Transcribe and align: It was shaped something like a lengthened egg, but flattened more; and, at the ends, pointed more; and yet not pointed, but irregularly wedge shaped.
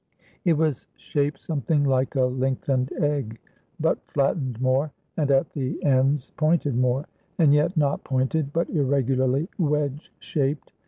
It 0.45 0.53
was 0.53 0.87
shaped 0.95 1.39
something 1.39 1.83
like 1.83 2.15
a 2.15 2.23
lengthened 2.23 2.91
egg, 2.93 3.37
but 3.79 3.99
flattened 4.07 4.59
more; 4.59 4.89
and, 5.15 5.29
at 5.29 5.51
the 5.51 5.77
ends, 5.83 6.31
pointed 6.37 6.75
more; 6.75 7.05
and 7.37 7.53
yet 7.53 7.77
not 7.77 8.03
pointed, 8.03 8.51
but 8.51 8.67
irregularly 8.71 9.47
wedge 9.59 10.11
shaped. 10.17 10.71